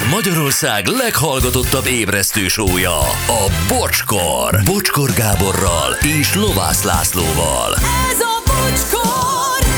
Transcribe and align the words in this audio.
Ez 0.00 0.10
Magyarország 0.10 0.86
leghallgatottabb 0.86 1.86
ébresztő 1.86 2.48
sója, 2.48 2.98
a 3.26 3.50
Bocskor. 3.68 4.60
Bocskor 4.64 5.10
Gáborral 5.12 5.92
és 6.20 6.34
Lovász 6.34 6.82
Lászlóval. 6.84 7.74
Ez 8.10 8.20
a 8.20 8.42
bocskor! 8.46 9.68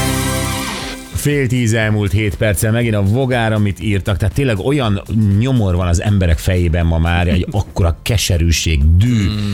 Fél 1.15 1.47
tíz 1.47 1.73
elmúlt 1.73 2.13
hét 2.13 2.37
perccel 2.37 2.73
megint 2.73 2.95
a 2.95 3.03
vogár, 3.03 3.53
amit 3.53 3.81
írtak, 3.81 4.17
tehát 4.17 4.35
tényleg 4.35 4.59
olyan 4.59 5.03
nyomor 5.39 5.77
van 5.77 5.87
az 5.87 6.03
emberek 6.03 6.39
fejében 6.39 6.87
ma 6.87 6.99
már, 6.99 7.29
egy 7.29 7.47
akkora 7.51 7.97
keserűség, 8.03 8.97
dű. 8.97 9.29
Mm. 9.29 9.53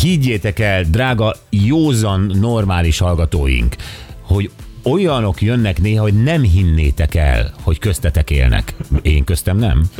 Higgyétek 0.00 0.58
el, 0.58 0.84
drága, 0.84 1.36
józan, 1.48 2.36
normális 2.40 2.98
hallgatóink, 2.98 3.76
hogy 4.22 4.50
olyanok 4.82 5.42
jönnek 5.42 5.80
néha, 5.80 6.02
hogy 6.02 6.22
nem 6.22 6.42
hinnétek 6.42 7.14
el, 7.14 7.54
hogy 7.62 7.78
köztetek 7.78 8.30
élnek. 8.30 8.74
Én 9.02 9.24
köztem 9.24 9.56
nem. 9.56 9.90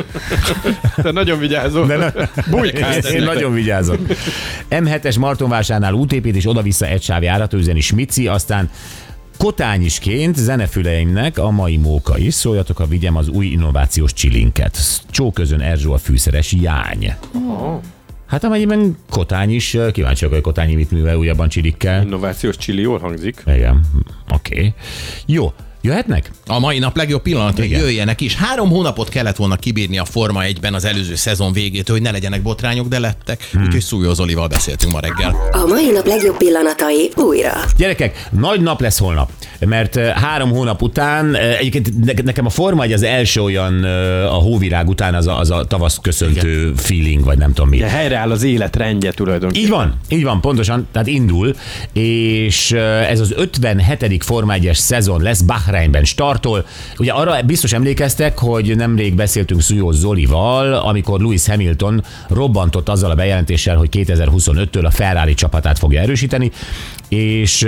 Te 0.96 1.10
nagyon 1.10 1.38
vigyázol. 1.38 1.86
De 1.86 1.96
ne, 1.96 2.10
Bujkálsz. 2.50 3.10
én, 3.10 3.16
én 3.16 3.22
nagyon 3.22 3.52
vigyázok. 3.52 3.98
M7-es 4.70 5.18
Martonvásárnál 5.18 5.92
útépítés, 5.92 6.46
oda-vissza 6.46 6.86
egy 6.86 7.02
sáv 7.02 7.22
járat, 7.22 7.52
üzeni 7.52 7.80
Smici, 7.80 8.26
aztán 8.26 8.70
Kotányisként 9.36 10.36
zenefüleimnek 10.36 11.38
a 11.38 11.50
mai 11.50 11.76
móka 11.76 12.18
is. 12.18 12.34
Szóljatok, 12.34 12.76
ha 12.76 12.86
vigyem 12.86 13.16
az 13.16 13.28
új 13.28 13.46
innovációs 13.46 14.12
csilinket. 14.12 14.78
Csóközön 15.10 15.60
Erzsó 15.60 15.92
a 15.92 15.98
fűszeres 15.98 16.52
jány. 16.52 17.14
Hát 18.30 18.44
amennyiben 18.44 18.96
Kotány 19.10 19.50
is, 19.54 19.76
kíváncsi 19.92 20.24
vagyok, 20.24 20.32
hogy 20.32 20.40
Kotányi 20.40 20.74
mit 20.74 20.90
művel 20.90 21.16
újabban 21.16 21.48
csilikkel. 21.48 22.02
Innovációs 22.02 22.56
csili 22.56 22.82
jól 22.82 22.98
hangzik. 22.98 23.42
Igen, 23.46 23.80
oké. 24.34 24.54
Okay. 24.54 24.72
Jó, 25.26 25.52
jöhetnek? 25.80 26.30
A 26.46 26.58
mai 26.58 26.78
nap 26.78 26.96
legjobb 26.96 27.22
pillanat, 27.22 27.56
hogy 27.56 27.64
Igen. 27.64 27.80
jöjjenek 27.80 28.20
is. 28.20 28.34
Három 28.34 28.68
hónapot 28.68 29.08
kellett 29.08 29.36
volna 29.36 29.56
kibírni 29.56 29.98
a 29.98 30.04
Forma 30.04 30.40
1-ben 30.44 30.74
az 30.74 30.84
előző 30.84 31.14
szezon 31.14 31.52
végétől, 31.52 31.96
hogy 31.96 32.04
ne 32.04 32.10
legyenek 32.10 32.42
botrányok, 32.42 32.88
de 32.88 32.98
lettek. 32.98 33.48
Hmm. 33.52 33.62
Úgyhogy 33.62 33.80
Szújó 33.80 34.12
Zolival 34.12 34.48
beszéltünk 34.48 34.92
ma 34.92 35.00
reggel. 35.00 35.36
A 35.52 35.66
mai 35.66 35.90
nap 35.90 36.06
legjobb 36.06 36.36
pillanatai 36.36 37.10
újra. 37.16 37.52
Gyerekek, 37.76 38.28
nagy 38.30 38.60
nap 38.60 38.80
lesz 38.80 38.98
holnap, 38.98 39.30
mert 39.66 39.96
három 39.96 40.50
hónap 40.50 40.82
után, 40.82 41.36
egyébként 41.36 42.04
ne- 42.04 42.22
nekem 42.24 42.46
a 42.46 42.50
Forma 42.50 42.82
egy 42.82 42.92
az 42.92 43.02
első 43.02 43.42
olyan 43.42 43.84
a 44.24 44.34
hóvirág 44.34 44.88
után 44.88 45.14
az 45.14 45.26
a, 45.26 45.38
az 45.38 45.50
a 45.50 45.64
tavasz 45.64 45.98
köszöntő 46.02 46.60
Igen. 46.60 46.74
feeling, 46.74 47.24
vagy 47.24 47.38
nem 47.38 47.52
tudom 47.52 47.70
mi. 47.70 47.78
De 47.78 47.88
helyreáll 47.88 48.30
az 48.30 48.42
életrendje 48.42 49.12
tulajdonképpen. 49.12 49.64
Így 49.64 49.70
van, 49.70 49.94
így 50.08 50.22
van, 50.22 50.40
pontosan, 50.40 50.86
tehát 50.92 51.08
indul, 51.08 51.54
és 51.92 52.72
ez 53.08 53.20
az 53.20 53.32
57. 53.36 54.24
Forma 54.24 54.54
1-es 54.56 54.74
szezon 54.74 55.22
lesz, 55.22 55.40
Bahreinben 55.40 56.04
startol. 56.04 56.66
Ugye 56.98 57.12
arra 57.12 57.42
biztos 57.42 57.72
emlékeztek, 57.72 58.38
hogy 58.38 58.76
nemrég 58.76 59.14
beszéltünk 59.14 59.60
Szújó 59.60 59.90
Zolival, 59.90 60.72
amikor 60.72 61.20
Lewis 61.20 61.46
Hamilton 61.46 62.04
robbantott 62.28 62.88
azzal 62.88 63.10
a 63.10 63.14
bejelentéssel, 63.14 63.76
hogy 63.76 63.88
2025-től 63.92 64.84
a 64.84 64.90
Ferrari 64.90 65.34
csapatát 65.34 65.78
fogja 65.78 66.00
erősíteni, 66.00 66.50
és 67.08 67.66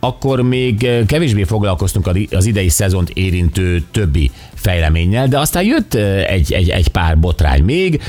akkor 0.00 0.40
még 0.42 0.84
eh, 0.84 1.02
kevésbé 1.24 1.44
foglalkoztunk 1.44 2.10
az 2.30 2.44
idei 2.44 2.68
szezont 2.68 3.10
érintő 3.10 3.82
többi 3.90 4.30
fejleménnyel, 4.54 5.26
de 5.26 5.38
aztán 5.38 5.64
jött 5.64 5.94
egy, 6.28 6.52
egy, 6.52 6.68
egy 6.68 6.88
pár 6.88 7.18
botrány 7.18 7.62
még. 7.62 8.02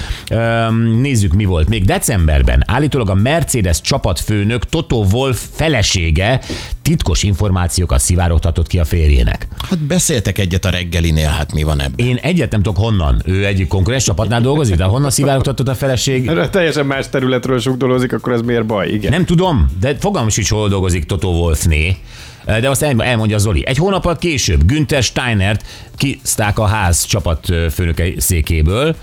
Nézzük, 1.02 1.33
mi 1.33 1.45
volt. 1.45 1.69
Még 1.69 1.85
decemberben 1.85 2.63
állítólag 2.67 3.09
a 3.09 3.13
Mercedes 3.13 3.81
csapatfőnök 3.81 4.66
Toto 4.66 5.05
Wolff 5.11 5.38
felesége 5.52 6.41
titkos 6.81 7.23
információkat 7.23 7.99
szivárogtatott 7.99 8.67
ki 8.67 8.80
a 8.80 8.85
férjének. 8.85 9.47
Hát 9.69 9.79
beszéltek 9.79 10.38
egyet 10.38 10.66
a 10.66 10.69
reggelinél, 10.69 11.29
hát 11.29 11.53
mi 11.53 11.63
van 11.63 11.81
ebben? 11.81 12.05
Én 12.05 12.16
egyet 12.16 12.52
nem 12.52 12.61
tudok 12.61 12.83
honnan. 12.83 13.22
Ő 13.25 13.45
egy 13.45 13.67
konkurens 13.67 14.03
csapatnál 14.03 14.41
dolgozik, 14.41 14.75
de 14.75 14.83
honnan 14.83 15.09
szivárogtatott 15.09 15.67
a 15.67 15.75
feleség? 15.75 16.29
Ha 16.29 16.50
teljesen 16.50 16.85
más 16.85 17.09
területről 17.09 17.59
sugdolózik, 17.59 18.13
akkor 18.13 18.33
ez 18.33 18.41
miért 18.41 18.66
baj? 18.66 18.88
Igen. 18.88 19.12
Nem 19.12 19.25
tudom, 19.25 19.66
de 19.79 19.95
fogalmam 20.00 20.29
sincs, 20.29 20.50
hol 20.50 20.69
dolgozik 20.69 21.06
Toto 21.06 21.28
Wolfné. 21.28 21.97
De 22.45 22.69
azt 22.69 22.83
el- 22.83 23.03
elmondja 23.03 23.38
Zoli. 23.38 23.63
Egy 23.66 23.78
hónappal 23.78 24.17
később 24.17 24.66
Günther 24.66 25.03
Steinert 25.03 25.66
kiszták 25.95 26.59
a 26.59 26.66
ház 26.66 27.06
csapatfőnöke 27.06 28.06
székéből, 28.17 28.95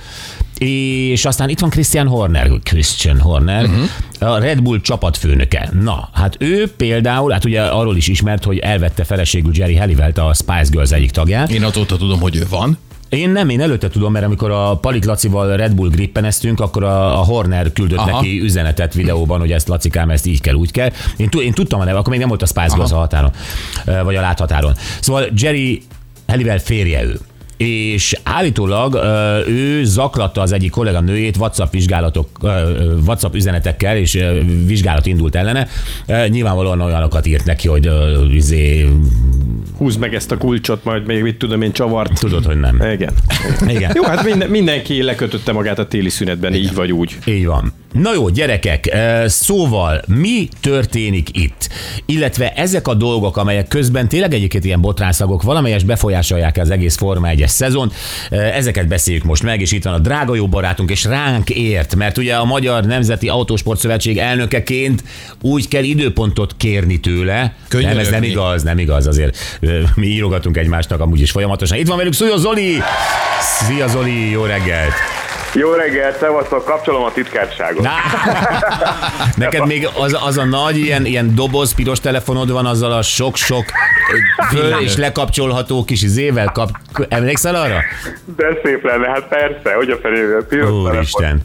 és 0.59 1.25
aztán 1.25 1.49
itt 1.49 1.59
van 1.59 1.71
Christian 1.71 2.07
Horner, 2.07 2.51
Christian 2.63 3.21
Horner, 3.21 3.65
uh-huh. 3.65 4.33
a 4.33 4.39
Red 4.39 4.61
Bull 4.61 4.81
csapatfőnöke. 4.81 5.71
Na, 5.81 6.09
hát 6.13 6.37
ő 6.39 6.73
például, 6.77 7.31
hát 7.31 7.45
ugye 7.45 7.63
arról 7.63 7.97
is 7.97 8.09
ismert, 8.09 8.45
hogy 8.45 8.59
elvette 8.59 9.05
feleségül 9.05 9.53
Jerry 9.55 9.77
Halliwell-t, 9.77 10.19
a 10.19 10.35
Spice 10.35 10.69
Girls 10.71 10.91
egyik 10.91 11.11
tagját. 11.11 11.51
Én 11.51 11.65
azóta 11.65 11.97
tudom, 11.97 12.21
hogy 12.21 12.37
ő 12.37 12.47
van. 12.49 12.79
Én 13.13 13.31
nem, 13.31 13.49
én 13.49 13.61
előtte 13.61 13.89
tudom, 13.89 14.13
mert 14.13 14.25
amikor 14.25 14.51
a 14.51 14.77
Palik 14.77 15.05
Lacival 15.05 15.57
Red 15.57 15.75
Bull 15.75 15.89
grippeneztünk, 15.89 16.61
akkor 16.61 16.83
a, 16.83 17.21
a 17.21 17.25
Horner 17.25 17.73
küldött 17.73 17.99
Aha. 17.99 18.11
Neki 18.11 18.41
üzenetet 18.41 18.95
videóban, 18.95 19.41
hogy 19.41 19.53
ezt 19.53 19.69
Lacikám, 19.69 20.11
ezt 20.11 20.27
így 20.27 20.41
kell, 20.41 20.55
úgy 20.55 20.71
kell. 20.71 20.91
Én, 21.17 21.29
én 21.39 21.53
tudtam 21.53 21.81
a 21.81 21.85
neve, 21.85 21.99
akkor 21.99 22.11
még 22.11 22.19
nem 22.19 22.29
volt 22.29 22.43
a 22.43 22.47
Spice 22.47 22.75
Girls 22.75 22.93
a 22.93 22.97
határon, 22.97 23.31
vagy 24.05 24.15
a 24.15 24.21
láthatáron. 24.21 24.75
Szóval 25.01 25.25
Jerry 25.37 25.83
Halliwell 26.27 26.59
férje 26.59 27.05
ő 27.05 27.19
és 27.57 28.17
állítólag 28.23 28.95
ő 29.49 29.85
zaklatta 29.85 30.41
az 30.41 30.53
egyik 30.53 30.71
kollega 30.71 31.01
nőjét 31.01 31.37
WhatsApp 31.37 31.73
vizsgálatok, 31.73 32.29
WhatsApp 33.07 33.35
üzenetekkel, 33.35 33.97
és 33.97 34.19
vizsgálat 34.67 35.07
indult 35.07 35.35
ellene. 35.35 35.69
Nyilvánvalóan 36.29 36.81
olyanokat 36.81 37.27
írt 37.27 37.45
neki, 37.45 37.69
hogy 37.69 37.91
izé, 38.35 38.89
Húzd 39.83 40.01
meg 40.01 40.15
ezt 40.15 40.31
a 40.31 40.37
kulcsot, 40.37 40.85
majd 40.85 41.07
még 41.07 41.23
mit 41.23 41.37
tudom 41.37 41.63
én 41.63 41.73
csavart. 41.73 42.21
tudod, 42.21 42.45
hogy 42.45 42.61
nem. 42.61 42.83
Igen. 42.93 43.13
Igen. 43.77 43.93
Jó, 43.95 44.03
hát 44.03 44.25
minden, 44.25 44.51
mindenki 44.51 45.03
lekötötte 45.03 45.53
magát 45.53 45.79
a 45.79 45.87
téli 45.87 46.09
szünetben, 46.09 46.55
így 46.55 46.75
vagy 46.75 46.93
úgy. 46.93 47.19
Így 47.25 47.47
van. 47.47 47.73
Na 47.93 48.15
jó, 48.15 48.29
gyerekek, 48.29 48.87
eh, 48.87 49.29
szóval 49.29 50.03
mi 50.07 50.49
történik 50.61 51.29
itt? 51.33 51.69
Illetve 52.07 52.53
ezek 52.53 52.89
a 52.89 52.95
dolgok, 52.95 53.37
amelyek 53.37 53.69
közben 53.69 54.09
tényleg 54.09 54.35
egyébként 54.35 54.65
ilyen 54.65 54.81
botránszagok 54.81 55.43
valamelyes 55.43 55.85
befolyásolják 55.85 56.57
az 56.57 56.71
egész 56.71 56.97
Forma 56.97 57.29
1-es 57.29 57.47
szezon, 57.47 57.93
eh, 58.31 58.57
ezeket 58.57 58.89
beszéljük 58.89 59.25
most 59.25 59.43
meg, 59.43 59.61
és 59.61 59.73
itt 59.73 59.85
van 59.85 59.95
a 59.95 59.99
drága 59.99 60.35
jó 60.35 60.49
barátunk, 60.49 60.91
és 60.91 61.05
ránk 61.05 61.51
ért, 61.51 61.95
mert 61.95 62.19
ugye 62.19 62.35
a 62.35 62.45
Magyar 62.45 62.85
Nemzeti 62.85 63.29
Autósport 63.29 63.81
Szövetség 63.81 64.19
elnökeként 64.19 65.05
úgy 65.41 65.69
kell 65.69 65.83
időpontot 65.83 66.55
kérni 66.57 67.01
tőle. 67.01 67.35
Nem, 67.35 67.47
ez 67.47 67.83
nem 67.83 67.95
Könyörögni. 67.95 68.27
igaz, 68.27 68.63
nem 68.63 68.79
igaz, 68.79 69.07
azért 69.07 69.37
eh, 69.61 69.72
mi 69.95 70.07
írogatunk 70.07 70.57
egymásnak 70.57 71.01
amúgy 71.01 71.21
is 71.21 71.31
folyamatosan. 71.31 71.79
Itt 71.79 71.89
van 71.89 71.97
velük 71.97 72.13
Szújó 72.13 72.37
Zoli! 72.37 72.79
Szia 73.41 73.87
Zoli, 73.87 74.31
jó 74.31 74.45
reggelt! 74.45 75.22
Jó 75.55 75.73
reggelt, 75.73 76.19
szevasztok, 76.19 76.65
kapcsolom 76.65 77.03
a 77.03 77.13
titkárságot. 77.13 77.89
Neked 79.37 79.67
még 79.67 79.89
az, 79.99 80.19
az 80.27 80.39
a 80.39 80.45
nagy 80.45 80.77
ilyen, 80.77 81.05
ilyen 81.07 81.35
doboz 81.35 81.75
piros 81.75 82.01
telefonod 82.01 82.53
van 82.53 82.67
azzal 82.67 82.93
a 82.93 83.03
sok-sok 83.03 83.65
föl 84.51 84.81
és 84.81 84.97
lekapcsolható 84.97 85.85
kis 85.85 86.03
izével. 86.03 86.53
Kap... 86.53 86.69
Emlékszel 87.09 87.55
arra? 87.55 87.81
De 88.37 88.59
szép 88.65 88.85
lenne, 88.85 89.09
hát 89.09 89.29
persze, 89.29 89.75
hogy 89.75 89.91
a 89.91 89.97
felével. 89.97 90.43
piros 90.43 90.67
telefon. 90.67 90.97
Úristen. 90.97 91.41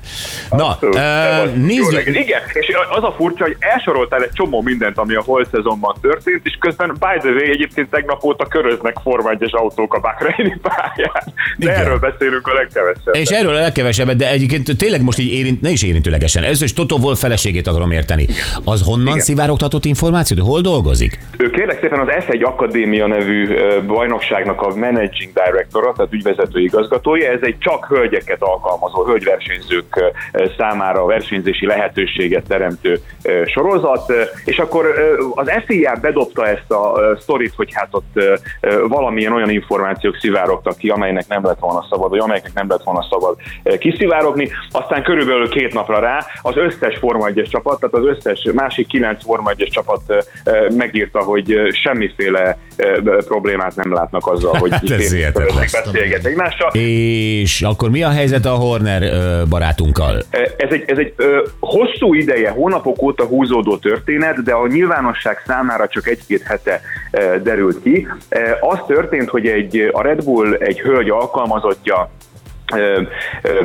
Na, 0.50 0.68
Abszolút, 0.68 0.96
jó 0.96 1.52
nézzük. 1.66 2.08
Igen, 2.08 2.42
és 2.54 2.72
az 2.90 3.04
a 3.04 3.14
furcsa, 3.18 3.44
hogy 3.44 3.56
elsoroltál 3.60 4.24
egy 4.24 4.32
csomó 4.34 4.62
mindent, 4.62 4.98
ami 4.98 5.16
a 5.16 5.22
holt 5.26 5.50
szezonban 5.52 5.96
történt, 6.02 6.42
és 6.44 6.58
közben 6.60 6.88
by 7.00 7.20
the 7.20 7.30
way, 7.30 7.52
egyébként 7.52 7.90
tegnap 7.90 8.24
óta 8.24 8.46
köröznek 8.46 8.96
Forma 9.04 9.30
1-es 9.34 9.52
autók 9.52 9.94
a 9.94 10.00
Bahreini 10.00 10.60
pályán. 10.62 11.24
De 11.58 11.72
Igen. 11.72 11.76
erről 11.76 12.00
beszélünk 12.00 12.48
a 12.48 12.54
legkevesebb. 12.54 13.16
És 13.16 13.30
erről 13.30 13.56
a 13.56 13.60
legkevesebbet, 13.98 14.16
de 14.18 14.30
egyébként 14.30 14.78
tényleg 14.78 15.02
most 15.02 15.20
így 15.20 15.34
érint, 15.34 15.62
ne 15.62 15.70
is 15.70 15.84
érintőlegesen. 15.84 16.44
Először 16.44 16.66
is 16.66 16.74
Toto 16.74 16.96
Wolff 16.96 17.20
feleségét 17.20 17.68
akarom 17.68 17.92
érteni. 17.92 18.28
Az 18.64 18.82
honnan 18.82 19.08
Igen. 19.08 19.20
szivárogtatott 19.20 19.86
információt? 19.86 20.40
Hol 20.40 20.62
dolgozik? 20.62 21.20
Ő 21.38 21.50
kérlek 21.50 21.80
szépen 21.82 22.00
az 22.00 22.08
F1 22.10 22.46
Akadémia 22.46 23.08
nevű 23.08 23.48
bajnokságnak 23.88 24.62
a 24.62 24.76
managing 24.76 25.32
directora, 25.34 25.94
tehát 25.96 26.14
ügyvezető 26.14 26.60
igazgatója. 26.60 27.32
Ez 27.32 27.40
egy 27.42 27.58
csak 27.60 27.86
hölgyeket 27.86 28.42
alkalmazó, 28.42 29.06
hölgyversenyzők 29.06 30.14
számára 30.58 31.06
versenyzési 31.06 31.66
lehetőséget 31.66 32.48
teremtő 32.48 33.00
sorozat. 33.46 34.14
És 34.46 34.58
akkor 34.58 34.86
az 35.36 35.52
FIA 35.66 35.98
bedobta 36.02 36.48
ezt 36.48 36.72
a 36.72 37.00
sztorit, 37.20 37.54
hogy 37.56 37.70
hát 37.74 37.88
ott 37.92 38.20
valamilyen 38.88 39.34
olyan 39.34 39.50
információk 39.50 40.18
szivárogtak 40.18 40.78
ki, 40.78 40.90
amelynek 40.90 41.28
nem 41.28 41.46
lett 41.46 41.60
volna 41.60 41.86
szabad, 41.90 42.10
vagy 42.10 42.20
amelyeknek 42.20 42.54
nem 42.54 42.70
lett 42.70 42.84
volna 42.84 43.08
szabad 43.10 43.38
kiszivárogni. 43.90 44.50
Aztán 44.72 45.04
körülbelül 45.04 45.50
két 45.50 45.74
napra 45.74 46.00
rá 46.00 46.26
az 46.42 46.58
összes 46.58 46.98
Forma 47.00 47.28
1-es 47.30 47.50
csapat, 47.50 47.80
tehát 47.80 47.96
az 47.96 48.18
összes 48.18 48.48
másik 48.54 48.88
kilenc 48.88 49.24
Forma 49.24 49.52
1-es 49.58 49.70
csapat 49.70 50.26
megírta, 50.78 51.20
hogy 51.20 51.56
semmiféle 51.84 52.58
problémát 53.28 53.76
nem 53.76 53.94
látnak 53.94 54.28
azzal, 54.28 54.58
hogy 54.58 54.72
Hát 54.72 54.90
ez 54.90 55.72
beszélget 55.72 56.26
egymással. 56.26 56.72
És 56.74 57.62
akkor 57.62 57.90
mi 57.90 58.04
a 58.04 58.10
helyzet 58.10 58.46
a 58.46 58.50
Horner 58.50 59.04
barátunkkal? 59.48 60.24
Ez 60.58 60.72
egy, 60.72 60.84
ez 60.88 60.98
egy 60.98 61.14
hosszú 61.60 62.14
ideje, 62.14 62.50
hónapok 62.50 63.02
óta 63.02 63.26
húzódó 63.26 63.78
történet, 63.78 64.44
de 64.44 64.54
a 64.54 64.68
nyilvánosság 64.68 65.44
számára 65.48 65.88
csak 65.88 66.08
egy-két 66.08 66.42
hete 66.42 66.82
derült 67.44 67.82
ki. 67.82 68.08
Az 68.60 68.80
történt, 68.88 69.30
hogy 69.30 69.48
egy, 69.48 69.90
a 69.92 70.02
Red 70.02 70.24
Bull 70.24 70.54
egy 70.54 70.80
hölgy 70.80 71.10
alkalmazottja 71.10 72.10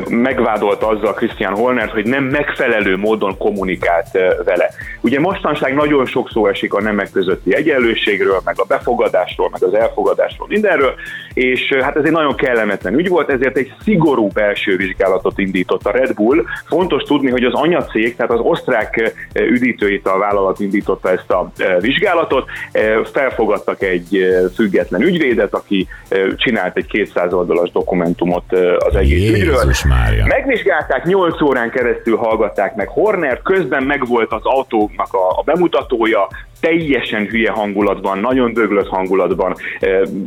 megvádolta 0.08 0.88
azzal 0.88 1.14
Christian 1.14 1.54
Hornert, 1.54 1.90
hogy 1.90 2.06
nem 2.06 2.25
megfelelő 2.25 2.96
módon 2.96 3.37
kommunikált 3.38 4.06
vele. 4.44 4.70
Ugye 5.00 5.20
mostanság 5.20 5.75
nagyon 5.75 6.06
sok 6.06 6.31
szó 6.31 6.46
esik 6.46 6.75
a 6.75 6.81
nemek 6.81 7.10
közötti 7.10 7.54
egyenlőségről, 7.54 8.40
meg 8.44 8.54
a 8.58 8.64
befogadásról, 8.69 9.49
meg 9.52 9.62
az 9.62 9.75
elfogadásról, 9.75 10.46
mindenről, 10.49 10.94
és 11.34 11.75
hát 11.81 11.96
ez 11.96 12.04
egy 12.04 12.10
nagyon 12.10 12.37
kellemetlen 12.37 12.99
ügy 12.99 13.08
volt, 13.08 13.31
ezért 13.31 13.56
egy 13.56 13.75
szigorú 13.82 14.26
belső 14.26 14.76
vizsgálatot 14.76 15.38
indított 15.38 15.87
a 15.87 15.90
Red 15.90 16.14
Bull. 16.14 16.44
Fontos 16.66 17.02
tudni, 17.02 17.31
hogy 17.31 17.44
az 17.44 17.55
anyacég, 17.55 18.16
tehát 18.16 18.32
az 18.32 18.40
osztrák 18.40 19.12
ö, 19.32 19.43
üdítőital 19.43 20.19
vállalat 20.19 20.60
indította 20.60 21.10
ezt 21.10 21.31
a 21.31 21.52
vizsgálatot, 21.81 22.50
felfogadtak 23.12 23.82
egy 23.82 24.26
független 24.55 25.02
ügyvédet, 25.02 25.55
aki 25.55 25.88
csinált 26.37 26.76
egy 26.76 26.87
200 26.87 27.32
oldalas 27.32 27.70
dokumentumot 27.70 28.44
ö, 28.48 28.76
az 28.94 29.00
egész 29.00 29.21
Jézus 29.21 29.39
ügyről. 29.39 29.73
Mária. 29.89 30.27
Megvizsgálták, 30.27 31.05
8 31.05 31.43
órán 31.43 31.71
keresztül 31.71 32.17
hallgatták 32.17 32.75
meg 32.75 32.89
Horner, 32.89 33.43
közben 33.43 33.83
megvolt 33.83 34.33
az 34.33 34.44
autónak 34.44 35.12
a, 35.12 35.39
a 35.39 35.43
bemutatója, 35.44 36.29
teljesen 36.61 37.27
hülye 37.27 37.50
hangulatban, 37.50 38.19
nagyon 38.19 38.53
döglött 38.53 38.89
hangulatban. 38.89 39.56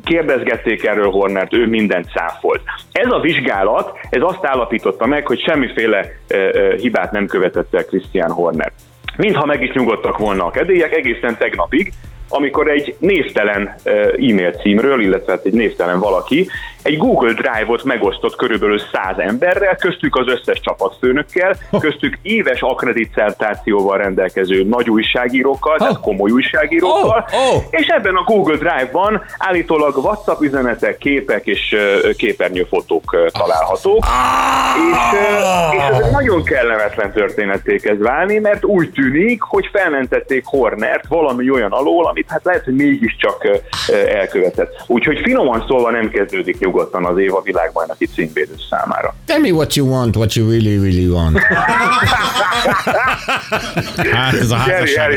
Kérdezgették 0.03 0.85
erről 0.85 1.09
Hornert, 1.09 1.53
ő 1.53 1.67
mindent 1.67 2.05
száfolt. 2.13 2.61
Ez 2.91 3.11
a 3.11 3.19
vizsgálat, 3.19 3.97
ez 4.09 4.21
azt 4.21 4.45
állapította 4.45 5.05
meg, 5.05 5.27
hogy 5.27 5.39
semmiféle 5.39 6.05
hibát 6.77 7.11
nem 7.11 7.25
követett 7.25 7.75
el 7.75 7.85
Christian 7.85 8.31
Horner. 8.31 8.71
Mintha 9.17 9.45
meg 9.45 9.61
is 9.61 9.71
nyugodtak 9.73 10.17
volna 10.17 10.45
a 10.45 10.51
kedélyek 10.51 10.93
egészen 10.93 11.37
tegnapig, 11.37 11.93
amikor 12.29 12.69
egy 12.69 12.95
névtelen 12.99 13.75
e-mail 14.13 14.51
címről, 14.51 15.01
illetve 15.01 15.31
hát 15.31 15.45
egy 15.45 15.53
névtelen 15.53 15.99
valaki 15.99 16.47
egy 16.85 16.97
Google 16.97 17.33
Drive-ot 17.33 17.83
megosztott 17.83 18.35
körülbelül 18.35 18.79
100 18.79 19.17
emberrel, 19.17 19.75
köztük 19.75 20.15
az 20.15 20.27
összes 20.27 20.59
csapatfőnökkel, 20.59 21.55
köztük 21.79 22.17
éves 22.21 22.61
akkreditációval 22.61 23.97
rendelkező 23.97 24.63
nagy 24.63 24.89
újságírókkal, 24.89 25.77
tehát 25.77 25.99
komoly 25.99 26.31
újságírókkal, 26.31 27.25
Oh, 27.31 27.55
oh. 27.55 27.63
és 27.69 27.87
ebben 27.87 28.15
a 28.15 28.23
Google 28.23 28.55
Drive-ban 28.55 29.23
állítólag 29.37 29.97
WhatsApp 29.97 30.41
üzenetek, 30.41 30.97
képek 30.97 31.45
és 31.45 31.75
képernyőfotók 32.17 33.17
találhatók. 33.31 34.05
És, 34.91 35.19
ö, 35.19 35.75
és 35.75 35.83
ez 35.83 36.05
egy 36.05 36.11
nagyon 36.11 36.43
kellemetlen 36.43 37.11
történetté 37.11 37.75
kezd 37.75 38.01
válni, 38.01 38.37
mert 38.37 38.65
úgy 38.65 38.91
tűnik, 38.91 39.41
hogy 39.41 39.69
felmentették 39.71 40.43
Hornert 40.45 41.07
valami 41.07 41.49
olyan 41.49 41.71
alól, 41.71 42.07
amit 42.07 42.29
hát 42.29 42.43
lehet, 42.43 42.63
hogy 42.63 42.75
mégiscsak 42.75 43.47
elkövetett. 44.13 44.83
Úgyhogy 44.87 45.19
finoman 45.23 45.65
szólva 45.67 45.91
nem 45.91 46.09
kezdődik 46.09 46.61
nyugodtan 46.75 47.05
az 47.05 47.17
év 47.17 47.33
a 47.35 47.41
világbajnoki 47.41 48.05
címvédő 48.05 48.53
számára. 48.69 49.13
Tell 49.25 49.39
me 49.39 49.51
what 49.51 49.75
you 49.75 49.87
want, 49.87 50.15
what 50.15 50.33
you 50.33 50.49
really, 50.49 50.77
really 50.77 51.07
want. 51.07 51.37
Hát 54.11 54.33
ez 54.33 54.51
a 54.51 54.55
házasság. 54.55 55.11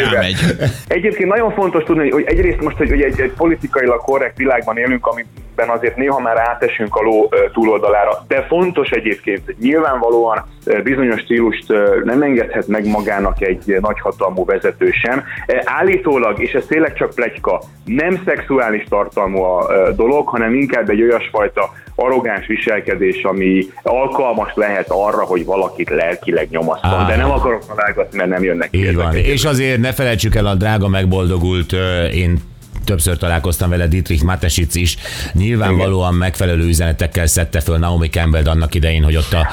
Egyébként 0.87 1.29
nagyon 1.29 1.53
fontos 1.53 1.83
tudni, 1.85 2.11
hogy 2.11 2.25
egyrészt 2.27 2.61
most 2.61 2.77
hogy 2.77 3.03
egy, 3.03 3.21
egy 3.21 3.33
politikailag 3.37 4.01
korrekt 4.01 4.37
világban 4.37 4.77
élünk, 4.77 5.07
amiben 5.07 5.77
azért 5.77 5.97
néha 5.97 6.21
már 6.21 6.37
átesünk 6.39 6.97
a 6.97 7.03
ló 7.03 7.29
túloldalára, 7.53 8.25
de 8.29 8.43
fontos 8.49 8.91
egyébként, 8.91 9.43
hogy 9.45 9.57
nyilvánvalóan 9.61 10.45
bizonyos 10.83 11.21
stílust 11.21 11.73
nem 12.05 12.23
engedhet 12.23 12.67
meg 12.67 12.87
magának 12.87 13.43
egy 13.43 13.77
nagyhatalmú 13.81 14.45
vezető 14.45 14.91
sem. 14.91 15.25
Állítólag, 15.65 16.43
és 16.43 16.53
ez 16.53 16.65
tényleg 16.69 16.95
csak 16.95 17.15
pletyka, 17.15 17.61
nem 17.85 18.23
szexuális 18.25 18.85
tartalmú 18.89 19.43
a 19.43 19.69
dolog, 19.97 20.29
hanem 20.29 20.55
inkább 20.55 20.91
egy 20.91 21.03
olyasfajta 21.03 21.48
arrogáns 21.95 22.47
viselkedés, 22.47 23.23
ami 23.23 23.67
alkalmas 23.83 24.53
lehet 24.55 24.87
arra, 24.89 25.25
hogy 25.25 25.45
valakit 25.45 25.91
lelkileg 25.91 26.49
nyomasztom. 26.51 27.07
De 27.07 27.17
nem 27.17 27.31
akarok 27.31 27.67
találgatni, 27.67 28.17
mert 28.17 28.31
nem 28.31 28.43
jönnek 28.43 28.69
Így 28.71 28.95
van. 28.95 29.15
És 29.15 29.45
azért 29.45 29.81
ne 29.81 29.93
felejtsük 29.93 30.35
el 30.35 30.47
a 30.47 30.55
drága 30.55 30.89
megboldogult, 30.89 31.73
én 32.13 32.41
többször 32.89 33.17
találkoztam 33.17 33.71
vele, 33.71 33.87
Dietrich 33.87 34.25
Matesic 34.25 34.75
is, 34.75 34.97
nyilvánvalóan 35.33 36.15
megfelelő 36.15 36.65
üzenetekkel 36.65 37.27
szedte 37.27 37.61
föl 37.61 37.79
Naomi 37.79 38.09
Campbell 38.09 38.45
annak 38.45 38.75
idején, 38.75 39.03
hogy 39.03 39.17
ott 39.17 39.33
a 39.33 39.49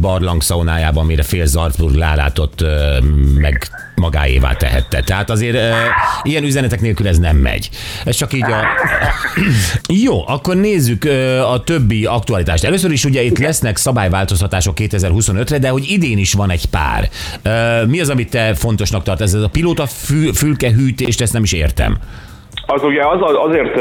barlang 0.00 0.42
szaunájában, 0.42 1.06
mire 1.06 1.22
fél 1.22 1.46
Salzburg 1.46 1.94
lálátott, 1.94 2.60
ö, 2.60 2.98
meg 3.34 3.68
magáévá 3.94 4.52
tehette. 4.52 5.00
Tehát 5.02 5.30
azért 5.30 5.54
ö, 5.54 5.70
ilyen 6.22 6.44
üzenetek 6.44 6.80
nélkül 6.80 7.08
ez 7.08 7.18
nem 7.18 7.36
megy. 7.36 7.70
Ez 8.04 8.16
csak 8.16 8.32
így 8.32 8.42
a... 8.42 8.62
Jó, 10.04 10.28
akkor 10.28 10.56
nézzük 10.56 11.04
a 11.52 11.62
többi 11.64 12.04
aktualitást. 12.04 12.64
Először 12.64 12.90
is 12.90 13.04
ugye 13.04 13.22
itt 13.22 13.38
lesznek 13.38 13.76
szabályváltoztatások 13.76 14.76
2025-re, 14.80 15.58
de 15.58 15.68
hogy 15.68 15.90
idén 15.90 16.18
is 16.18 16.32
van 16.32 16.50
egy 16.50 16.66
pár. 16.66 17.10
Ö, 17.42 17.84
Mi 17.86 18.00
az, 18.00 18.08
amit 18.08 18.30
te 18.30 18.54
fontosnak 18.54 19.02
tartasz? 19.02 19.32
Ez 19.32 19.42
a 19.42 19.48
pilóta 19.48 19.86
fü- 19.86 20.36
fülkehűtést, 20.36 21.20
ezt 21.20 21.32
nem 21.32 21.42
is 21.42 21.52
értem. 21.52 21.98
Az 22.66 22.82
ugye 22.82 23.06
az, 23.06 23.20
azért 23.20 23.74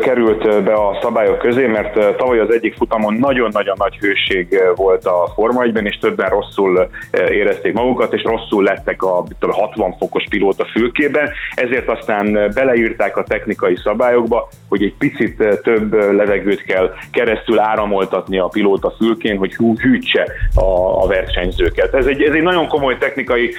került 0.00 0.62
be 0.62 0.72
a 0.72 0.98
szabályok 1.02 1.38
közé, 1.38 1.66
mert 1.66 2.16
tavaly 2.16 2.38
az 2.38 2.52
egyik 2.52 2.74
futamon 2.74 3.14
nagyon-nagyon 3.14 3.76
nagy 3.78 3.96
hőség 3.96 4.62
volt 4.74 5.04
a 5.04 5.32
Forma 5.34 5.62
1 5.62 5.78
és 5.82 5.98
többen 5.98 6.28
rosszul 6.28 6.88
érezték 7.30 7.72
magukat, 7.72 8.12
és 8.12 8.22
rosszul 8.22 8.62
lettek 8.62 9.02
a 9.02 9.24
tudom, 9.38 9.54
60 9.56 9.96
fokos 9.98 10.24
pilóta 10.30 10.66
fülkében, 10.72 11.30
ezért 11.54 11.88
aztán 11.88 12.50
beleírták 12.54 13.16
a 13.16 13.22
technikai 13.22 13.76
szabályokba, 13.76 14.48
hogy 14.68 14.82
egy 14.82 14.94
picit 14.98 15.60
több 15.62 15.92
levegőt 16.12 16.62
kell 16.62 16.94
keresztül 17.12 17.58
áramoltatni 17.58 18.38
a 18.38 18.46
pilóta 18.46 18.94
fülkén, 18.98 19.38
hogy 19.38 19.54
hű- 19.54 19.80
hűtse 19.80 20.26
a, 20.54 21.06
versenyzőket. 21.06 21.94
Ez 21.94 22.06
egy, 22.06 22.22
ez 22.22 22.34
egy 22.34 22.42
nagyon 22.42 22.68
komoly 22.68 22.98
technikai 22.98 23.54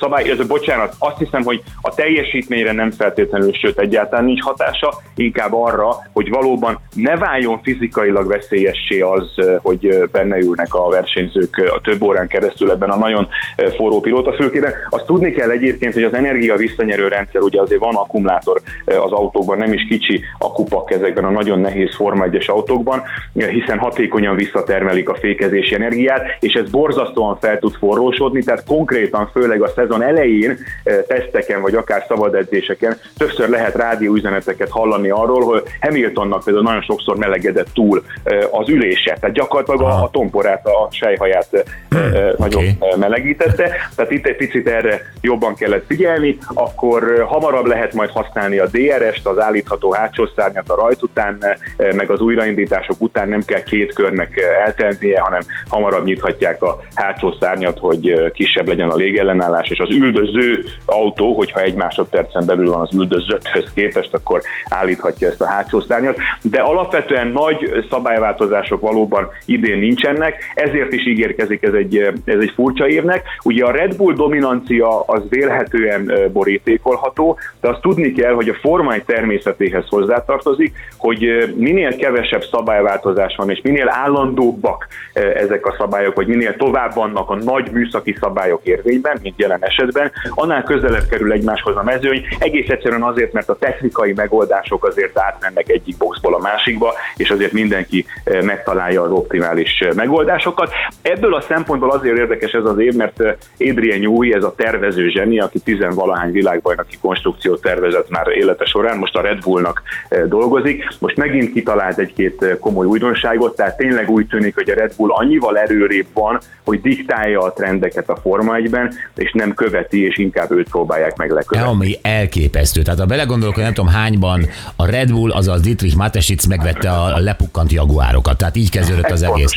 szabály, 0.00 0.30
ez 0.30 0.46
bocsánat, 0.46 0.94
azt 0.98 1.18
hiszem, 1.18 1.42
hogy 1.42 1.62
a 1.80 1.94
teljesítményre 1.94 2.72
nem 2.72 2.90
feltétlenül, 2.90 3.52
sőt 3.52 3.78
egyáltalán 3.78 4.17
nincs 4.24 4.42
hatása, 4.42 4.92
inkább 5.14 5.54
arra, 5.54 5.88
hogy 6.12 6.28
valóban 6.28 6.78
ne 6.94 7.16
váljon 7.16 7.60
fizikailag 7.62 8.26
veszélyessé 8.26 9.00
az, 9.00 9.34
hogy 9.62 10.08
benne 10.12 10.38
ülnek 10.38 10.74
a 10.74 10.88
versenyzők 10.88 11.70
a 11.74 11.80
több 11.80 12.02
órán 12.02 12.26
keresztül 12.28 12.70
ebben 12.70 12.90
a 12.90 12.96
nagyon 12.96 13.28
forró 13.76 14.00
pilótafülkében. 14.00 14.72
Azt 14.90 15.06
tudni 15.06 15.32
kell 15.32 15.50
egyébként, 15.50 15.94
hogy 15.94 16.02
az 16.02 16.14
energia 16.14 16.56
visszanyerő 16.56 17.08
rendszer, 17.08 17.40
ugye 17.40 17.60
azért 17.60 17.80
van 17.80 17.94
akkumulátor 17.94 18.60
az 18.84 19.12
autókban, 19.12 19.58
nem 19.58 19.72
is 19.72 19.86
kicsi 19.88 20.20
akupak 20.38 20.90
ezekben 20.90 21.24
a 21.24 21.30
nagyon 21.30 21.60
nehéz 21.60 21.94
Forma 21.94 22.24
1 22.24 22.44
autókban, 22.46 23.02
hiszen 23.32 23.78
hatékonyan 23.78 24.36
visszatermelik 24.36 25.08
a 25.08 25.14
fékezési 25.14 25.74
energiát, 25.74 26.22
és 26.40 26.52
ez 26.52 26.70
borzasztóan 26.70 27.38
fel 27.40 27.58
tud 27.58 27.74
forrósodni, 27.74 28.42
tehát 28.42 28.64
konkrétan, 28.64 29.30
főleg 29.32 29.62
a 29.62 29.68
szezon 29.74 30.02
elején 30.02 30.58
teszteken, 31.06 31.60
vagy 31.60 31.74
akár 31.74 32.04
szabad 32.08 32.34
edzéseken 32.34 32.96
többször 33.16 33.48
lehet 33.48 33.74
rádió 33.74 34.07
üzeneteket 34.14 34.70
hallani 34.70 35.10
arról, 35.10 35.44
hogy 35.44 35.62
Hamiltonnak 35.80 36.44
például 36.44 36.64
nagyon 36.64 36.82
sokszor 36.82 37.16
melegedett 37.16 37.68
túl 37.74 38.02
az 38.50 38.68
ülése, 38.68 39.16
tehát 39.20 39.36
gyakorlatilag 39.36 39.80
a, 39.80 40.02
a 40.02 40.10
tomporát, 40.10 40.66
a 40.66 40.88
sejhaját 40.90 41.48
eh, 41.88 42.32
nagyon 42.36 42.64
melegítette, 42.96 43.70
tehát 43.96 44.10
itt 44.10 44.26
egy 44.26 44.36
picit 44.36 44.68
erre 44.68 45.00
jobban 45.20 45.54
kellett 45.54 45.84
figyelni, 45.86 46.38
akkor 46.54 47.24
hamarabb 47.28 47.66
lehet 47.66 47.92
majd 47.92 48.10
használni 48.10 48.58
a 48.58 48.66
DRS-t, 48.66 49.26
az 49.26 49.40
állítható 49.40 49.92
hátsó 49.92 50.26
szárnyat 50.36 50.70
a 50.70 50.74
rajt 50.74 51.02
után, 51.02 51.38
meg 51.76 52.10
az 52.10 52.20
újraindítások 52.20 53.00
után 53.00 53.28
nem 53.28 53.42
kell 53.46 53.62
két 53.62 53.92
körnek 53.92 54.40
eltelnie, 54.64 55.20
hanem 55.20 55.40
hamarabb 55.68 56.04
nyithatják 56.04 56.62
a 56.62 56.80
hátsó 56.94 57.34
szárnyat, 57.40 57.78
hogy 57.78 58.30
kisebb 58.32 58.68
legyen 58.68 58.88
a 58.88 58.96
légellenállás, 58.96 59.68
és 59.68 59.78
az 59.78 59.90
üldöző 59.90 60.64
autó, 60.84 61.34
hogyha 61.34 61.60
egy 61.60 61.74
másodpercen 61.74 62.46
belül 62.46 62.70
van 62.70 62.80
az 62.80 62.94
üldözötthöz 62.94 63.72
képest, 63.74 63.97
akkor 64.10 64.42
állíthatja 64.68 65.28
ezt 65.28 65.40
a 65.40 65.46
hátsó 65.46 65.80
szárnyat. 65.80 66.16
De 66.42 66.60
alapvetően 66.60 67.26
nagy 67.26 67.86
szabályváltozások 67.90 68.80
valóban 68.80 69.28
idén 69.44 69.78
nincsenek, 69.78 70.52
ezért 70.54 70.92
is 70.92 71.06
ígérkezik 71.06 71.62
ez 71.62 71.72
egy, 71.72 71.96
ez 72.24 72.40
egy 72.40 72.52
furcsa 72.54 72.88
évnek. 72.88 73.22
Ugye 73.44 73.64
a 73.64 73.70
Red 73.70 73.96
Bull 73.96 74.14
dominancia 74.14 75.00
az 75.00 75.22
vélhetően 75.28 76.12
borítékolható, 76.32 77.38
de 77.60 77.68
azt 77.68 77.80
tudni 77.80 78.12
kell, 78.12 78.32
hogy 78.32 78.48
a 78.48 78.54
Forma 78.60 78.92
1 78.92 79.04
természetéhez 79.04 79.84
hozzátartozik, 79.88 80.74
hogy 80.96 81.52
minél 81.56 81.96
kevesebb 81.96 82.42
szabályváltozás 82.42 83.34
van, 83.36 83.50
és 83.50 83.60
minél 83.62 83.88
állandóbbak 83.88 84.86
ezek 85.34 85.66
a 85.66 85.74
szabályok, 85.78 86.14
vagy 86.14 86.26
minél 86.26 86.56
tovább 86.56 86.94
vannak 86.94 87.30
a 87.30 87.36
nagy 87.36 87.70
műszaki 87.70 88.16
szabályok 88.20 88.60
érvényben, 88.64 89.18
mint 89.22 89.40
jelen 89.40 89.64
esetben, 89.64 90.12
annál 90.34 90.62
közelebb 90.62 91.06
kerül 91.10 91.32
egymáshoz 91.32 91.76
a 91.76 91.82
mezőny, 91.82 92.26
egész 92.38 92.68
egyszerűen 92.68 93.02
azért, 93.02 93.32
mert 93.32 93.48
a 93.48 93.58
technikai 93.88 94.12
megoldások 94.12 94.84
azért 94.84 95.18
átmennek 95.18 95.68
egyik 95.68 95.96
boxból 95.96 96.34
a 96.34 96.38
másikba, 96.38 96.94
és 97.16 97.30
azért 97.30 97.52
mindenki 97.52 98.06
eh, 98.24 98.42
megtalálja 98.42 99.02
az 99.02 99.10
optimális 99.10 99.80
eh, 99.80 99.92
megoldásokat. 99.92 100.70
Ebből 101.02 101.34
a 101.34 101.40
szempontból 101.40 101.90
azért 101.90 102.16
érdekes 102.16 102.52
ez 102.52 102.64
az 102.64 102.78
év, 102.78 102.94
mert 102.94 103.20
eh, 103.20 103.34
Adrian 103.58 104.00
Newey, 104.00 104.32
ez 104.32 104.44
a 104.44 104.54
tervező 104.56 105.08
zseni, 105.08 105.40
aki 105.40 105.58
tizenvalahány 105.58 106.32
világbajnoki 106.32 106.96
konstrukciót 107.00 107.60
tervezett 107.60 108.10
már 108.10 108.28
élete 108.28 108.64
során, 108.64 108.98
most 108.98 109.16
a 109.16 109.20
Red 109.20 109.42
Bullnak 109.42 109.82
dolgozik, 110.28 110.88
most 110.98 111.16
megint 111.16 111.52
kitalált 111.52 111.98
egy-két 111.98 112.56
komoly 112.60 112.86
újdonságot, 112.86 113.56
tehát 113.56 113.76
tényleg 113.76 114.10
úgy 114.10 114.26
tűnik, 114.26 114.54
hogy 114.54 114.70
a 114.70 114.74
Red 114.74 114.92
Bull 114.96 115.10
annyival 115.10 115.58
erőrébb 115.58 116.06
van, 116.12 116.40
hogy 116.64 116.80
diktálja 116.80 117.40
a 117.40 117.52
trendeket 117.52 118.08
a 118.08 118.16
Forma 118.16 118.54
1-ben, 118.56 118.94
és 119.14 119.32
nem 119.32 119.54
követi, 119.54 120.04
és 120.04 120.18
inkább 120.18 120.50
őt 120.50 120.68
próbálják 120.68 121.16
meg 121.16 121.30
lekövetni. 121.30 121.70
Ami 121.70 121.94
elképesztő. 122.02 122.82
Tehát 122.82 123.00
ha 123.00 123.06
belegondolok, 123.06 123.54
hogy 123.54 123.62
nem 123.62 123.72
tudom 123.78 123.92
hányban 123.92 124.48
a 124.76 124.86
Red 124.86 125.12
Bull, 125.12 125.30
azaz 125.30 125.60
Dietrich 125.60 125.96
Matesic 125.96 126.46
megvette 126.46 126.90
a 126.90 127.18
lepukkant 127.18 127.72
jaguárokat. 127.72 128.36
Tehát 128.36 128.56
így 128.56 128.70
kezdődött 128.70 129.10
az 129.10 129.22
egész. 129.22 129.52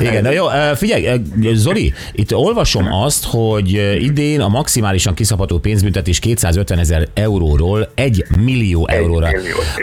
Igen, 0.00 0.22
na 0.22 0.30
jó, 0.30 0.46
figyelj, 0.74 1.20
Zoli, 1.52 1.92
itt 2.12 2.34
olvasom 2.34 2.92
azt, 2.92 3.24
hogy 3.24 3.96
idén 4.02 4.40
a 4.40 4.48
maximálisan 4.48 5.14
kiszabható 5.14 5.58
pénzbüntetés 5.58 6.18
250 6.18 6.78
ezer 6.78 7.08
euróról 7.14 7.88
1 7.94 8.24
millió 8.44 8.88
euróra. 8.88 9.28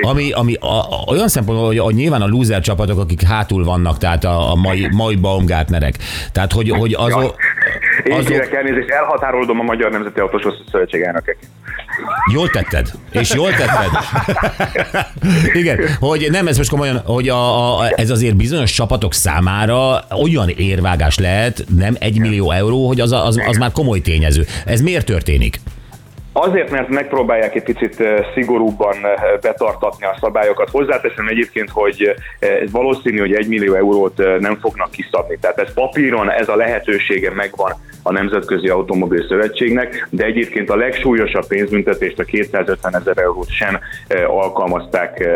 Ami, 0.01 0.31
ami 0.31 0.53
a, 0.53 0.79
a, 0.79 1.03
olyan 1.07 1.27
szempontból, 1.27 1.67
hogy, 1.67 1.79
hogy 1.79 1.95
nyilván 1.95 2.21
a 2.21 2.27
loser 2.27 2.61
csapatok, 2.61 2.99
akik 2.99 3.21
hátul 3.21 3.63
vannak, 3.63 3.97
tehát 3.97 4.23
a, 4.23 4.51
a 4.51 4.55
mai, 4.55 4.87
mai 4.91 5.15
Baumgartnerek. 5.15 5.95
Tehát, 6.31 6.51
hogy, 6.51 6.69
hogy 6.69 6.93
azok, 6.93 7.35
Én 8.03 8.25
kérek 8.25 8.53
elnézést, 8.53 8.89
elhatárolódom 8.89 9.59
a 9.59 9.63
Magyar 9.63 9.91
Nemzeti 9.91 10.19
Autós 10.19 10.41
Szövetség 10.71 11.01
elnökeként. 11.01 11.51
Jól 12.33 12.49
tetted, 12.49 12.91
és 13.11 13.33
jól 13.33 13.49
tetted. 13.49 13.89
Igen, 15.53 15.79
hogy 15.99 16.27
nem, 16.31 16.47
ez 16.47 16.57
most 16.57 16.69
komolyan, 16.69 17.01
hogy 17.05 17.29
a, 17.29 17.79
a, 17.79 17.91
ez 17.95 18.09
azért 18.09 18.35
bizonyos 18.35 18.71
csapatok 18.71 19.13
számára 19.13 20.05
olyan 20.21 20.49
érvágás 20.49 21.17
lehet, 21.17 21.65
nem 21.77 21.95
egy 21.99 22.19
millió 22.19 22.51
euró, 22.51 22.87
hogy 22.87 22.99
az, 22.99 23.11
az, 23.11 23.41
az 23.47 23.57
már 23.57 23.71
komoly 23.71 24.01
tényező. 24.01 24.45
Ez 24.65 24.81
miért 24.81 25.05
történik? 25.05 25.59
Azért, 26.33 26.71
mert 26.71 26.89
megpróbálják 26.89 27.55
egy 27.55 27.63
picit 27.63 28.03
szigorúbban 28.33 28.95
betartatni 29.41 30.05
a 30.05 30.17
szabályokat. 30.21 30.69
Hozzáteszem 30.69 31.27
egyébként, 31.27 31.69
hogy 31.69 32.15
ez 32.39 32.71
valószínű, 32.71 33.19
hogy 33.19 33.33
egy 33.33 33.47
millió 33.47 33.73
eurót 33.73 34.17
nem 34.39 34.57
fognak 34.61 34.91
kiszabni. 34.91 35.37
Tehát 35.41 35.59
ez 35.59 35.73
papíron, 35.73 36.31
ez 36.31 36.49
a 36.49 36.55
lehetősége 36.55 37.31
megvan 37.33 37.73
a 38.03 38.11
Nemzetközi 38.11 38.67
Automobil 38.67 39.25
Szövetségnek, 39.27 40.07
de 40.09 40.25
egyébként 40.25 40.69
a 40.69 40.75
legsúlyosabb 40.75 41.47
pénzbüntetést, 41.47 42.19
a 42.19 42.23
250 42.23 42.95
ezer 42.95 43.17
eurót 43.17 43.49
sem 43.51 43.79
alkalmazták 44.27 45.27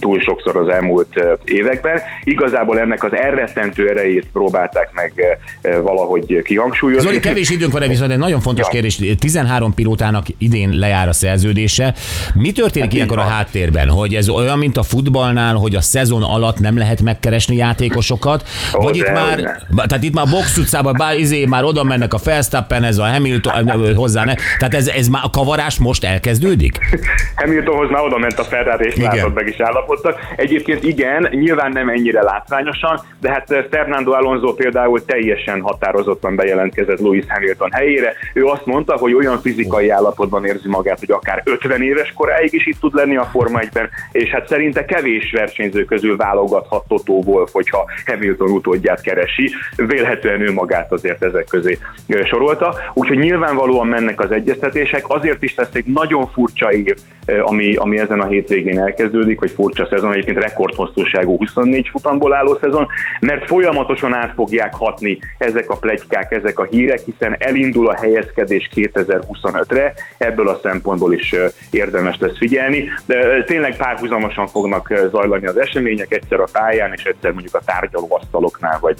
túl 0.00 0.20
sokszor 0.20 0.56
az 0.56 0.68
elmúlt 0.68 1.24
években. 1.44 2.00
Igazából 2.24 2.78
ennek 2.78 3.04
az 3.04 3.14
elrettentő 3.14 3.88
erejét 3.88 4.26
próbálták 4.32 4.90
meg 4.92 5.38
valahogy 5.82 6.42
kihangsúlyozni. 6.42 7.08
Zoli, 7.08 7.20
kevés 7.20 7.50
időnk 7.50 7.72
van, 7.72 7.88
viszont 7.88 8.10
egy 8.10 8.18
nagyon 8.18 8.40
fontos 8.40 8.64
Ja. 8.64 8.70
kérdés. 8.70 9.16
13 9.18 9.74
pilótának 9.74 10.23
idén 10.38 10.78
lejár 10.78 11.08
a 11.08 11.12
szerződése. 11.12 11.94
Mi 12.34 12.52
történik 12.52 12.88
Hát 12.88 12.94
ilyenkor 12.94 13.18
a 13.18 13.22
háttérben? 13.22 13.88
Hogy 13.88 14.14
ez 14.14 14.28
olyan, 14.28 14.58
mint 14.58 14.76
a 14.76 14.82
futballnál, 14.82 15.54
hogy 15.54 15.74
a 15.74 15.80
szezon 15.80 16.22
alatt 16.22 16.58
nem 16.58 16.78
lehet 16.78 17.02
megkeresni 17.02 17.56
játékosokat? 17.56 18.48
Ó, 18.78 18.82
Vagy 18.82 18.96
itt 18.96 19.10
már, 19.10 19.34
hogyne. 19.34 19.62
tehát 19.86 20.02
itt 20.02 20.14
már 20.14 20.26
box 20.30 20.56
utcában, 20.56 20.94
bár 20.98 21.18
izé, 21.18 21.44
már 21.46 21.64
oda 21.64 21.82
mennek 21.84 22.14
a 22.14 22.18
Verstappen, 22.24 22.82
ez 22.84 22.98
a 22.98 23.04
Hamilton 23.04 23.94
hozzá, 23.94 24.24
ne? 24.24 24.34
Tehát 24.58 24.74
ez, 24.74 24.88
ez 24.88 25.08
már 25.08 25.22
a 25.24 25.30
kavarás 25.30 25.78
most 25.78 26.04
elkezdődik? 26.04 26.78
Hamiltonhoz 27.42 27.90
már 27.90 28.02
oda 28.02 28.18
ment 28.18 28.38
a 28.38 28.44
Ferrari, 28.44 28.86
és 28.86 28.96
látod, 28.96 29.34
meg 29.34 29.48
is 29.48 29.60
állapodtak. 29.60 30.18
Egyébként 30.36 30.84
igen, 30.84 31.28
nyilván 31.30 31.72
nem 31.72 31.88
ennyire 31.88 32.22
látványosan, 32.22 33.00
de 33.20 33.30
hát 33.30 33.50
eh, 33.50 33.64
Fernando 33.70 34.12
Alonso 34.12 34.54
például 34.54 35.04
teljesen 35.04 35.60
határozottan 35.60 36.36
bejelentkezett 36.36 37.00
Lewis 37.00 37.24
Hamilton 37.28 37.70
helyére. 37.72 38.12
Ő 38.34 38.44
azt 38.44 38.66
mondta, 38.66 38.96
hogy 38.96 39.14
olyan 39.14 39.40
fizikai 39.40 39.90
állapotban 40.14 40.44
érzi 40.44 40.68
magát, 40.68 40.98
hogy 40.98 41.10
akár 41.10 41.42
50 41.44 41.82
éves 41.82 42.12
koráig 42.12 42.52
is 42.52 42.66
itt 42.66 42.80
tud 42.80 42.94
lenni 42.94 43.16
a 43.16 43.24
Forma 43.24 43.60
1-ben, 43.62 43.88
és 44.12 44.30
hát 44.30 44.48
szerinte 44.48 44.84
kevés 44.84 45.30
versenyző 45.32 45.84
közül 45.84 46.16
válogathat 46.16 46.84
Toto 46.88 47.12
Wolff, 47.12 47.52
hogyha 47.52 47.84
Hamilton 48.06 48.50
utódját 48.50 49.00
keresi. 49.00 49.50
Vélhetően 49.76 50.40
ő 50.40 50.52
magát 50.52 50.92
azért 50.92 51.22
ezek 51.22 51.44
közé 51.44 51.78
sorolta. 52.24 52.74
Úgyhogy 52.94 53.18
nyilvánvalóan 53.18 53.86
mennek 53.86 54.20
az 54.20 54.30
egyeztetések, 54.30 55.04
azért 55.08 55.42
is 55.42 55.54
lesz 55.54 55.74
egy 55.74 55.84
nagyon 55.86 56.26
furcsa 56.26 56.72
év, 56.72 56.96
ami, 57.40 57.74
ami 57.74 57.98
ezen 57.98 58.20
a 58.20 58.26
hétvégén 58.26 58.80
elkezdődik, 58.80 59.40
vagy 59.40 59.50
furcsa 59.50 59.86
szezon, 59.90 60.12
egyébként 60.12 60.38
rekordhosszúságú 60.38 61.36
24 61.36 61.88
futamból 61.88 62.34
álló 62.34 62.58
szezon, 62.60 62.86
mert 63.20 63.46
folyamatosan 63.46 64.14
át 64.14 64.32
fogják 64.34 64.74
hatni 64.74 65.18
ezek 65.38 65.70
a 65.70 65.76
plegykák, 65.76 66.32
ezek 66.32 66.58
a 66.58 66.64
hírek, 66.64 67.00
hiszen 67.04 67.36
elindul 67.38 67.88
a 67.88 67.96
helyezkedés 67.96 68.70
2025-re, 68.74 69.94
ebből 70.18 70.48
a 70.48 70.60
szempontból 70.62 71.14
is 71.14 71.34
érdemes 71.70 72.16
lesz 72.18 72.36
figyelni, 72.38 72.90
de 73.06 73.44
tényleg 73.44 73.76
párhuzamosan 73.76 74.46
fognak 74.48 74.92
zajlani 75.10 75.46
az 75.46 75.58
események, 75.60 76.12
egyszer 76.12 76.40
a 76.40 76.48
pályán, 76.52 76.92
és 76.96 77.02
egyszer 77.02 77.32
mondjuk 77.32 77.54
a 77.54 77.60
tárgyalóasztaloknál, 77.64 78.78
vagy 78.80 78.96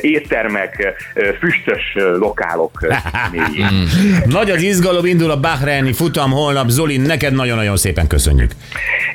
éttermek, 0.00 0.94
füstös 1.38 1.96
lokálok 2.18 2.86
mélyén. 3.32 3.88
Nagy 4.38 4.50
az 4.50 4.62
izgalom, 4.62 5.06
indul 5.06 5.30
a 5.30 5.40
Bahreini 5.40 5.92
futam 5.92 6.30
holnap. 6.30 6.68
Zoli, 6.68 6.96
neked 6.96 7.32
nagyon-nagyon 7.34 7.76
szépen 7.76 8.06
köszönjük. 8.06 8.50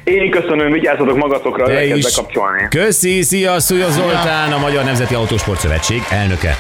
Én 0.04 0.30
köszönöm, 0.32 0.72
vigyázzatok 0.72 1.18
magatokra, 1.18 1.66
Te 1.66 1.74
lehet 1.74 1.98
is. 1.98 2.04
bekapcsolni. 2.04 2.68
Köszi, 2.70 3.22
szia, 3.22 3.60
Szúja 3.60 3.90
Zoltán, 3.90 4.52
a 4.52 4.58
Magyar 4.58 4.84
Nemzeti 4.84 5.14
Autósport 5.14 5.60
Szövetség 5.60 6.02
elnöke. 6.10 6.56